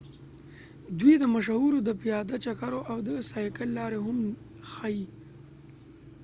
[0.99, 4.17] دوی د مشهورو د پیاده چکرو او د سایکل لارې هم
[4.71, 5.05] ښيي